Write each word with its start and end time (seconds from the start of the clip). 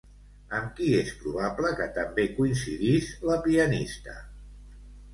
Amb 0.59 0.71
qui 0.79 0.87
és 1.01 1.11
probable 1.25 1.75
que 1.81 1.87
també 1.99 2.27
coincidís 2.41 3.13
la 3.31 3.39
pianista? 3.47 4.21